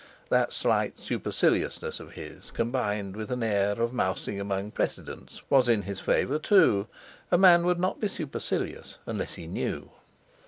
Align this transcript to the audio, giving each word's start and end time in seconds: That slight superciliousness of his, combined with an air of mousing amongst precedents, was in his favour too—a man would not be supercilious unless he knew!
That 0.29 0.51
slight 0.51 0.99
superciliousness 0.99 1.99
of 1.99 2.13
his, 2.13 2.49
combined 2.49 3.15
with 3.15 3.29
an 3.29 3.43
air 3.43 3.79
of 3.79 3.93
mousing 3.93 4.39
amongst 4.39 4.73
precedents, 4.73 5.43
was 5.47 5.69
in 5.69 5.83
his 5.83 5.99
favour 5.99 6.39
too—a 6.39 7.37
man 7.37 7.63
would 7.67 7.79
not 7.79 7.99
be 7.99 8.07
supercilious 8.07 8.97
unless 9.05 9.35
he 9.35 9.45
knew! 9.45 9.91